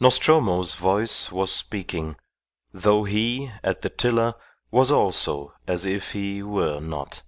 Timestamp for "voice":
0.74-1.30